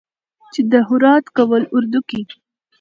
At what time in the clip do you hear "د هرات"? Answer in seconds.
0.71-1.25